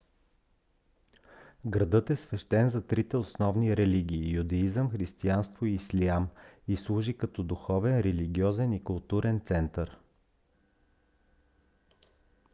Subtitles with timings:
[1.65, 6.29] градът е свещен за трите основни религии- юдеизъм християнство и ислям
[6.67, 9.97] и служи като духовен религиозен и културен център